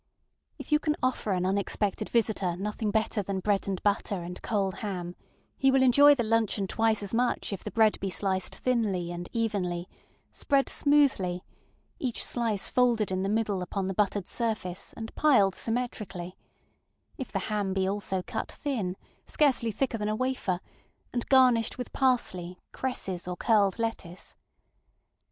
[0.57, 4.77] If you can offer an unexpected visitor nothing better than bread and butter and cold
[4.77, 5.15] ham,
[5.59, 9.29] he will enjoy the luncheon twice as much if the bread be sliced thinly and
[9.31, 9.87] evenly,
[10.31, 11.43] spread smoothly,
[11.99, 16.35] each slice folded in the middle upon the buttered surface, and piled symmetrically;
[17.19, 18.97] if the ham be also cut thin,
[19.27, 20.61] scarcely thicker than a wafer,
[21.13, 24.35] and garnished with parsley, cresses, or curled lettuce.